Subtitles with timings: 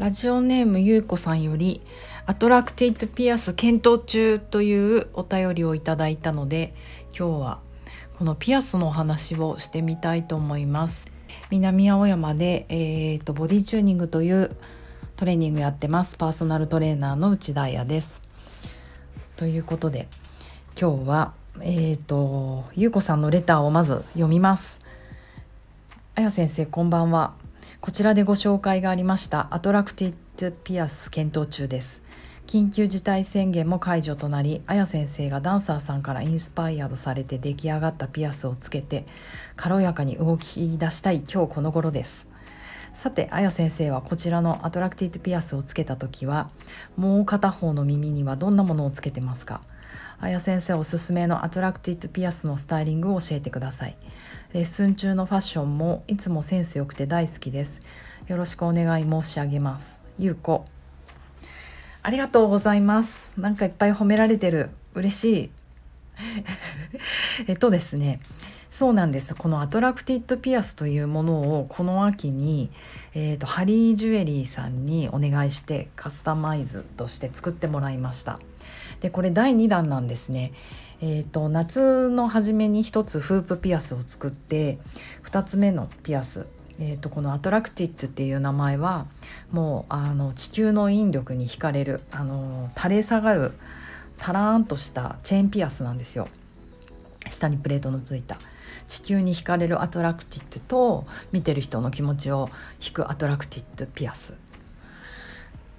[0.00, 1.82] ラジオネームゆうこさんより
[2.24, 6.72] attracted ピアス検討中というお便りをいただいたので
[7.10, 7.60] 今日は
[8.18, 11.06] このピアスのお話をしてみたいと思います。
[11.50, 14.56] 南青山で、えーと、ボディチューニングという
[15.16, 16.16] トレーニングやってます。
[16.16, 18.22] パーソナルトレーナーの内田彩です。
[19.36, 20.08] ということで
[20.80, 24.80] 今日はえっ、ー、とゆうこさんのレターをまず読みます。
[26.14, 27.34] あや先生こんばんは。
[27.80, 32.02] こちらでご紹介がありました attracted ピアス検討中です。
[32.46, 39.06] 緊急事態宣言も解除となりあや先生がダンサーさんから inspired されて出来上がったピアスをつけて
[39.56, 42.26] 軽やかに動き出したい今日この頃です。
[42.92, 46.50] さてあや先生はこちらの attracted ピアスをつけた時は
[46.98, 49.62] もう片方の耳にはどんなものをつけてますか？
[50.22, 53.96] あや先生おすすめの attracted ピアスのスタイリングを教えてください。
[54.52, 57.80] レッスン中のファッションもいつもセンス良くて大好きです。
[58.28, 59.98] よろしくお願い申し上げます。
[60.18, 60.66] ゆうこ
[62.02, 63.32] ありがとうございます。
[63.38, 64.68] なんかいっぱい褒められてる。
[64.94, 65.50] 嬉しい。
[67.46, 68.20] えっとですね。
[68.70, 69.34] そうなんです。
[69.34, 72.70] この attracted ピアスというものをこの秋に、
[73.14, 78.38] えーと、ハリージュエリーさんにお願いしてカスタマイズとして作ってもらいました。
[79.00, 80.52] でこれ第2弾なんですね。
[81.02, 84.78] えーと、夏の初めに1つフープピアスを作って
[85.24, 86.46] 2つ目のピアス、
[86.78, 89.06] えーと、この attracted っていう名前は
[89.50, 93.52] もうあの地球の引力に惹かれるあの垂れ下がる
[94.18, 96.28] タラーンとしたチェーンピアスなんですよ。
[97.30, 98.38] 下にプレートのついた。
[98.88, 102.50] 地球に惹かれる attracted と見てる人の気持ちを
[102.84, 104.34] 引く attracted ピアス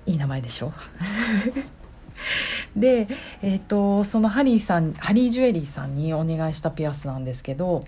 [0.06, 0.72] いい名前でしょ？
[2.76, 3.08] で、
[3.42, 7.84] えーと、そのハリーさんハリージュエリーさんにお願いしたピアスなんですけど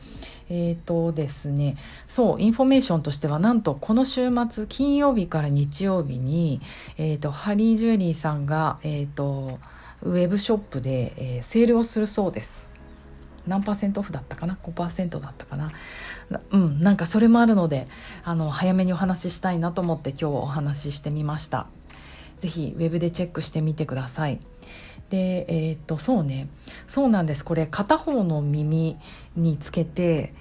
[0.49, 6.59] えっ、ー、とですねそうインフォメーションとしてはなんとこの週末金曜日から日曜日に、
[6.97, 9.59] えーと、ハリージュエリーさんが、えーと
[10.01, 12.69] ウェブショップで、えー、セールをするそうです。
[13.47, 15.71] 何パーセントオフだったかな？5%だったかな？
[16.51, 17.87] うんなんかそれもあるので
[18.23, 21.67] あの早めにお話ししたいなと思って今日お話ししてみました。
[22.39, 24.39] 是非ウェブでチェックしてみてください。
[25.09, 26.47] でえー、っとそうね。
[26.87, 27.45] そうなんです。
[27.45, 28.97] これ片方の耳
[29.35, 30.33] につけて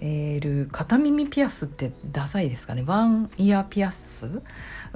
[0.00, 2.82] え、る片耳ピアスってダサいですかね？
[2.84, 4.42] ワンイヤーピアス？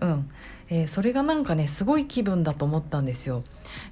[0.01, 0.31] うん。
[0.71, 3.43] えー、それがなんかねすごい気分だと思ったんですよ。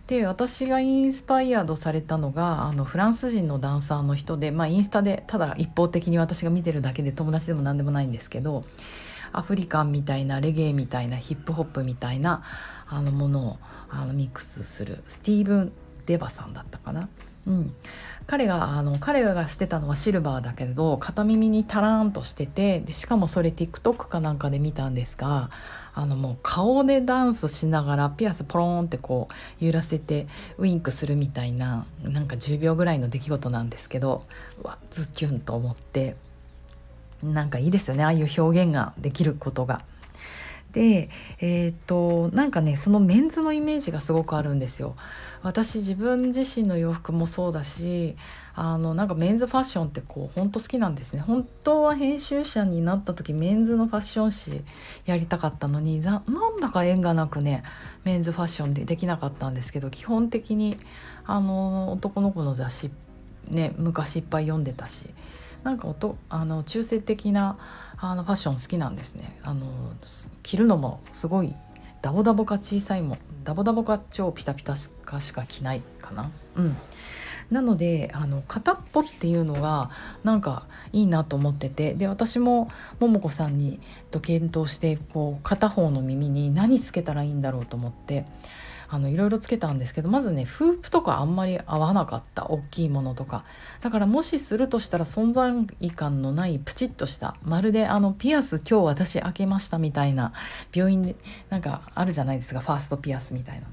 [0.07, 8.63] で私がインスパイアードされたのがあのフランス人のダンサーの人で、まあ、インスタでただ一方的に私が見てるだけで友達でも何でもないんですけど
[9.33, 12.43] アフリカンみたいなレゲエみたいなヒップホップみたいな
[12.89, 13.59] あのものを
[13.91, 15.73] あのミックスするスティーブン・
[16.07, 17.09] デバさんだったかな。
[17.47, 17.75] うん、
[18.27, 25.51] 彼があの彼がしてたのはシルバーだけど片耳にタラーンとしててでしかもそれ TikTok かなんかで見たんですが
[25.95, 29.29] あのもう顔でダンスしながらピアスポロンってこ
[29.61, 30.27] う揺らせて
[30.59, 34.27] ウインクするみたいななんか10秒ぐらいの出来事なんですけど
[34.63, 36.17] うわズキュンと思って
[37.23, 39.83] なんかいいですよねああいう表現ができることが。
[40.73, 41.09] で
[41.41, 44.97] えっ、となんかねそのメンズのイメージがすごくあるんですよ。
[45.43, 48.17] 私自分自身の洋服もそうだし
[48.55, 54.63] あのなんかメンズファッションってこう本当好きなんですね本当は編集者になった時メンズのファッション誌
[55.05, 56.25] やりたかったのになん
[56.61, 57.63] だか縁がなくね
[58.03, 60.79] メンズファッションでできなかったんですけど基本的に
[61.27, 62.91] あの男の子の雑誌
[63.49, 65.11] ね昔いっぱい読んでたし
[65.65, 67.59] なんか音あの中性的な
[67.99, 69.39] あのファッション好きなんですね。
[69.43, 69.67] あの
[70.43, 71.55] 着るのもすごい
[72.03, 74.75] ダボダボか小さいもダボダボか超ピタピタ
[75.05, 76.31] かしか着ないかな。
[76.57, 76.77] うん。
[77.51, 79.91] なのであの片っぽっていうのが
[80.25, 82.69] なんかいいなと思っててで私も
[82.99, 83.81] 桃子さんに
[84.11, 88.25] と検討してこう片方の耳に何つけたらいいんだろうと思って
[88.89, 92.47] あのいろいろつけたんですけどまずねフープとかあんまり合わなかった。
[92.47, 93.45] 大きいものとか。
[93.81, 97.37] だからもしするとしたら存在感のないプチッとした。
[97.43, 100.33] まるであのピアス今日私開けましたみたいな。
[100.73, 101.17] 病院で
[101.51, 102.61] なんかあるじゃないですか。
[102.61, 103.67] ファーストピアスみたいな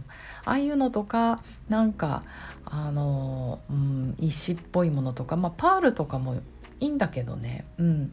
[0.45, 2.23] ああいうのとかなんか
[2.65, 6.35] あの、うん、石っぽいものとか、まあ、パールとかも
[6.79, 7.65] いいんだけどね。
[7.77, 8.11] うん。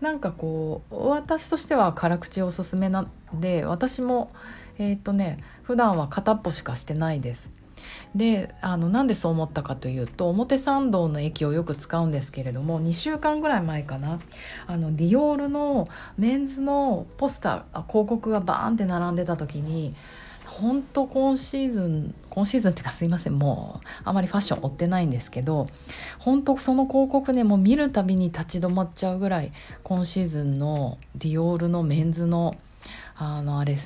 [0.00, 4.30] なんかこう私としては辛口おすすめなんで私も
[4.78, 7.50] えっ、とね普段は片っぽしかしてないです。
[8.14, 14.20] であのなんでそう思ったかというと表参道の駅をよく使うんですけれども2週間ぐらい前かな
[14.66, 19.94] あのディオールのメンズのポスター広告がバーンって並んでた時に
[20.46, 25.66] 本当今シーズン今シーズンっていうかすいませんもうあまりファッション追ってないんですけど
[26.18, 32.56] 本当その広告ねもう見るたびに立ち止まっちゃうぐらい今シーズンのディオールのメンズの
[33.16, 33.76] あのあれ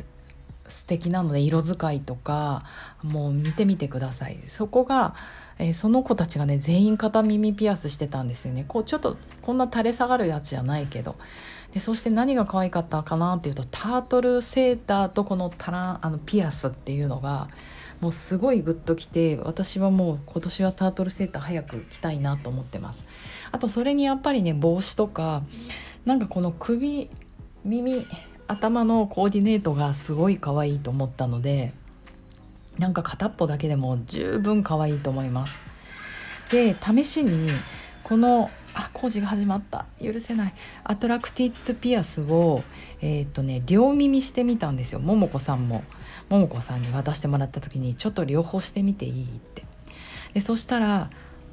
[0.69, 2.65] 素敵なので色使いとか
[3.03, 4.39] もう見てみてください。
[4.47, 5.15] そこが、
[5.59, 8.65] えー、その子たちがね全員片耳ピアスしてたんですよね。
[8.67, 11.17] こうちょっとこんな垂れ下がるやつじゃないけど。
[11.73, 17.49] でそして何が可愛かったかなっていうとタートルセーターとこのタラあのピアスっていうのが
[18.01, 23.05] もうすごいグッときて私はもう今年はタートルセーター早く着たいなと思ってます。
[23.51, 25.43] あとそれにやっぱりね帽子とか
[26.05, 27.11] なんかこの首
[27.65, 28.07] 耳
[28.49, 31.73] 頭のコーディネートがすごい可愛いと思ったので
[32.79, 35.63] なんか片っぽだけでも十分可愛いと思います。
[36.51, 37.51] で試しに
[38.03, 39.87] このあ工事が始まった。
[40.01, 40.55] 許せない。
[40.85, 42.63] attracted ピアスを
[43.01, 45.01] えっ、ー、とね両耳してみたんですよ。
[45.01, 45.83] ももこさんも。
[46.29, 49.65] ももこさんに渡してもらった時にちょっと両方してみていいって。
[50.35, 51.11] でそしたら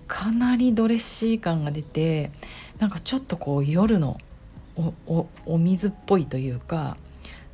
[0.08, 2.32] かなりドレッシー感が出て
[2.78, 4.18] なんかちょっとこう夜の
[4.78, 6.98] おお水っぽいというか、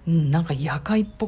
[0.07, 1.27] うん、なんか夜会っぽ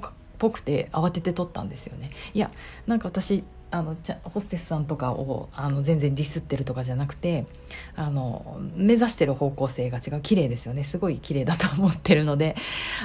[0.49, 2.09] くて慌てて撮ったんですよね。
[2.33, 2.51] いや
[2.87, 3.43] なんか私
[3.73, 7.47] あのホステスさんとかをあの全然ディスってるとかじゃなくて
[7.95, 12.55] あの目指してる方向性が違う綺麗ですよねすごい綺麗だと思ってるので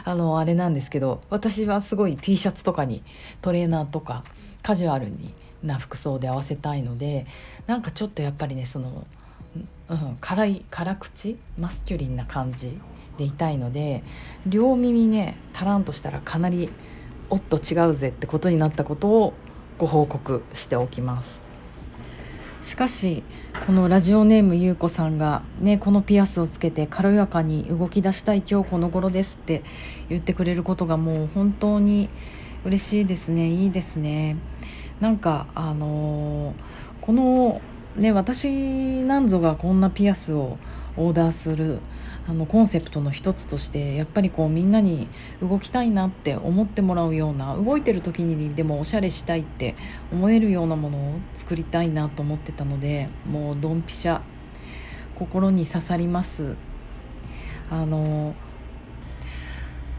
[0.05, 3.03] あのあれなんですけど私はすごい T シャツとかに
[3.41, 4.25] トレーナーとか
[4.63, 5.33] カジュアルに
[5.63, 7.27] な服装で合わせたいので
[7.67, 9.07] なんかちょっとやっぱりねその、
[9.91, 12.79] うん、辛い辛口マスキュリンな感じ
[13.17, 14.03] でいたいので
[14.47, 16.71] 両耳ねタランとしたらかなり
[17.31, 19.35] おっと違うぜってことになったことを
[19.79, 21.41] ご報告しておきます。
[22.61, 23.23] しかし
[23.67, 29.63] このラジオネームゆうこさんがねこのピアスをつけて軽やかに動き出したい今日この頃ですって
[30.09, 32.09] 言ってくれることがもう本当に
[32.65, 33.49] 嬉しいですね。
[33.49, 34.37] いいですね。
[35.01, 36.55] なんかあのー、
[37.01, 37.63] この
[37.99, 40.59] ね私なんぞがこんなピアスを
[40.97, 41.79] オーダーする
[42.29, 45.09] あのコンセプトの一つとしてやっぱりこうみんなに
[45.41, 49.77] 動きたいなって思ってもらうような動いてる時にでもおしゃれしたいって
[50.13, 54.21] 思えるようなものを作りたいなと思ってたのでもうドンピシャ
[55.15, 56.57] 心に刺さります。
[57.71, 58.35] あの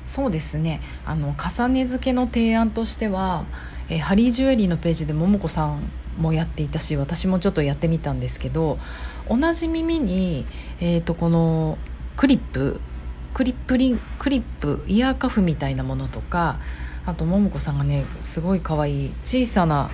[0.05, 0.81] そうですね。
[1.05, 3.45] あの重ね付けの提案としては
[3.89, 8.77] えハリージュエリーのページでももこさんもやっていたし私もちょっとやってみたんですけど
[9.27, 10.45] 同じ耳に、
[10.79, 11.77] えーとこの
[12.17, 12.79] クリップ
[13.33, 16.59] クリップリンクリップイヤーカフみたいなものとか
[17.05, 19.89] あと桃子さんがねすごい可愛い小さな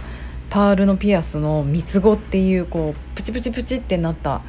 [0.50, 4.42] パールのピアスの三つ子っていうこうプチプチプチってなった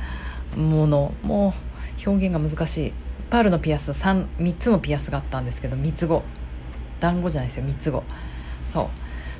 [0.57, 1.55] ものも
[2.07, 2.93] う表現が難しい。
[3.29, 6.23] パールのピアス 3, 3つのピアスがあったんですけど三つ子。
[7.01, 8.05] 団子じゃないですよ三つ子。
[8.63, 8.89] そう。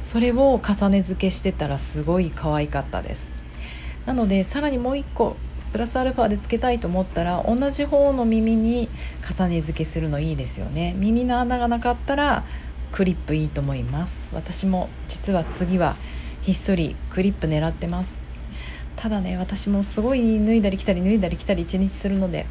[0.07, 3.29] それを重ね付けしてたらすごい可愛かったです。
[4.07, 5.37] なのでさらにもう一個
[5.73, 8.89] プラスアルファでつけたいと思ったら同じ方の耳に
[9.29, 10.95] 重ね付けするのいいですよね。
[10.97, 12.45] 耳の穴がなかったら
[12.93, 14.31] クリップいいと思います。
[14.33, 15.97] 私も実は次は
[16.43, 18.23] ひっそりクリップ狙ってます。
[18.95, 22.47] ただね私もすごい脱いだり着たり脱いだり着たり一日するので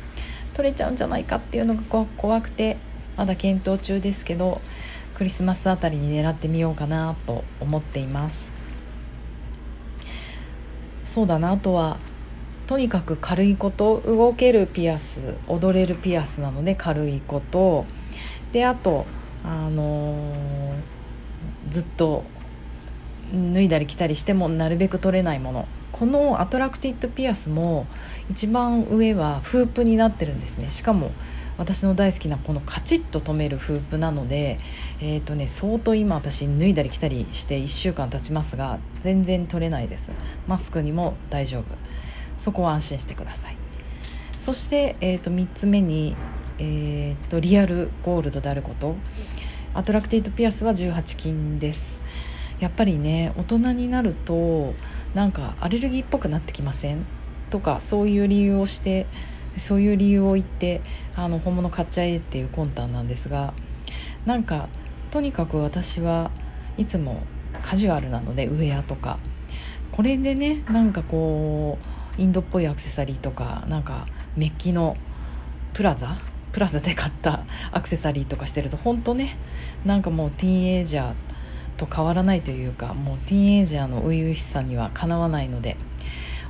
[0.53, 1.81] 取れちゃうんじゃないかっていうのが
[2.17, 2.75] 怖くて
[3.15, 4.59] まだ検討中ですけど
[5.15, 8.53] クリスマスあたりに狙ってみようかなと思っています。
[11.03, 11.97] そうだなあとは
[12.67, 17.85] とにかく軽いこと動けるピアス踊れるピアスなので軽いこと。
[18.51, 19.05] であと
[19.43, 20.73] あのー、
[21.69, 22.23] ずっと
[23.53, 25.67] 脱いだり着たりしてもなるべく取れないもの。
[25.91, 27.87] この attracted ピアスも
[28.29, 30.69] 一番上はフープになってるんですね。
[30.69, 31.11] しかも
[31.57, 34.59] 私の大好きなこのカチッと止めるフープなので
[34.99, 40.11] えっ、ー、とね相当今私脱いだり着たりして1週間経ちますが全然取れないです。
[40.47, 41.63] マスクにも大丈夫。
[42.37, 43.57] そこは安心してください。
[44.37, 46.15] そして、えー、と3つ目に、
[46.59, 48.95] えーと、 real gold であること。
[49.73, 52.01] attracted ピアスは18金です。
[52.59, 54.73] やっぱりね大人になると
[55.13, 57.05] なんかアレルギーっぽくなってきません？
[57.49, 59.07] とかそういう理由をして
[59.57, 60.81] そういう理由を言って
[61.15, 63.53] あの本物買っちゃえっていう魂胆なんですが
[64.25, 64.69] なんか
[65.11, 66.31] とにかく私は
[66.77, 67.23] いつも
[67.61, 69.17] カジュアルなのでウェアとか。
[69.95, 71.77] これでねなんかこ
[72.17, 74.97] うインドっぽいアクセサリーとかなんかメッキの
[75.73, 76.17] プラザ？
[76.51, 79.37] プラザで買った アクセサリーとかしてると本当ね
[79.85, 81.13] なんかもうティーンエイジャー
[81.77, 85.77] と変わらないというかもうティーンエイジャーの初々しさにはかなわないので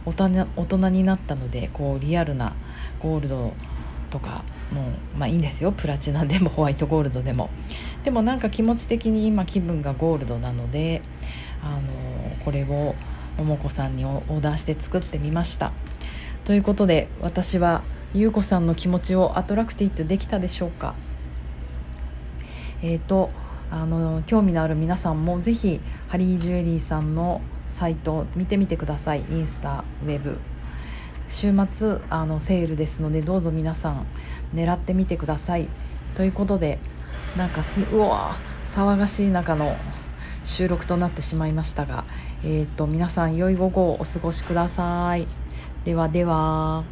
[0.05, 2.53] 大人大人になったのでこうリアルな
[2.99, 3.53] ゴールド
[4.09, 5.71] とかもうまあいいんですよ。
[5.71, 7.49] プラチナでもホワイトゴールドでも。
[8.03, 11.01] でもなんか気持ち的に今気分がゴールドなので
[11.63, 11.81] あの
[12.43, 12.95] これを
[13.37, 15.73] 桃子さんにオーダーして作ってみました。
[16.43, 17.83] ということで私は
[18.13, 20.93] 優子さんの気持ちを attracted できたでしょうか。
[22.81, 23.31] えーと
[23.71, 29.25] あの興味のある皆さんもぜひハリージュエリーさんのサイト見てみてください。
[29.29, 30.37] インスタウェブ。
[31.27, 34.05] 週末あのセールですのでどうぞ皆さん
[34.53, 35.67] 狙ってみてください。
[36.15, 36.79] ということで
[37.35, 39.75] なんかすうわ騒がしい中の
[40.43, 42.05] 収録となってしまいましたが、
[42.43, 45.27] えーと皆さん良い午後をお過ごしください。
[45.83, 46.83] ではでは。